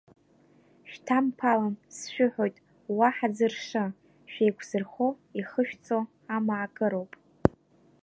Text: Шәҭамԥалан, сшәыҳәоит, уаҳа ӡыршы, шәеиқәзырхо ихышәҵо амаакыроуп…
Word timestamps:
Шәҭамԥалан, 0.89 1.75
сшәыҳәоит, 1.97 2.55
уаҳа 2.97 3.27
ӡыршы, 3.35 3.83
шәеиқәзырхо 4.31 5.07
ихышәҵо 5.39 5.99
амаакыроуп… 6.35 7.11